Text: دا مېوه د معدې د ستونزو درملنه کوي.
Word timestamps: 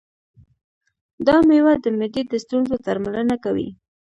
دا 1.25 1.35
مېوه 1.47 1.73
د 1.83 1.85
معدې 1.97 2.21
د 2.31 2.33
ستونزو 2.43 2.75
درملنه 2.85 3.35
کوي. 3.43 3.67